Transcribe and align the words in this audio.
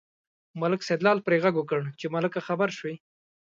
ملک 0.61 0.81
سیدلال 0.87 1.17
پرې 1.25 1.37
غږ 1.43 1.55
وکړ 1.57 1.81
چې 1.99 2.05
ملکه 2.15 2.39
خبر 2.47 2.69
شوې. 2.77 2.95